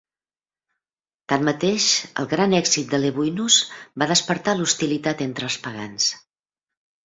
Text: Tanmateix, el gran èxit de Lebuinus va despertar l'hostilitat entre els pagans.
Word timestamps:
Tanmateix, 1.33 1.89
el 2.23 2.31
gran 2.33 2.57
èxit 2.61 2.89
de 2.95 3.01
Lebuinus 3.03 3.61
va 4.05 4.11
despertar 4.15 4.59
l'hostilitat 4.59 5.25
entre 5.31 5.51
els 5.53 5.63
pagans. 5.69 6.13